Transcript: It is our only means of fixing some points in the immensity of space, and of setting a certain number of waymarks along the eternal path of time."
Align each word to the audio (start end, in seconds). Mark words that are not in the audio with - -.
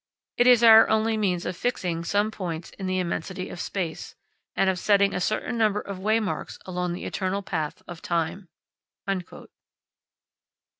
It 0.37 0.47
is 0.47 0.63
our 0.63 0.89
only 0.89 1.15
means 1.15 1.45
of 1.45 1.55
fixing 1.55 2.03
some 2.03 2.31
points 2.31 2.71
in 2.71 2.87
the 2.87 2.97
immensity 2.97 3.49
of 3.49 3.59
space, 3.59 4.15
and 4.55 4.67
of 4.67 4.79
setting 4.79 5.13
a 5.13 5.21
certain 5.21 5.59
number 5.59 5.79
of 5.79 5.99
waymarks 5.99 6.57
along 6.65 6.93
the 6.93 7.05
eternal 7.05 7.43
path 7.43 7.83
of 7.87 8.01
time." 8.01 8.49